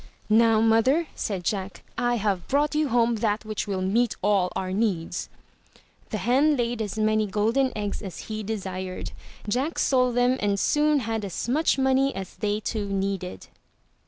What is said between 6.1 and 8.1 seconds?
hen laid as many golden eggs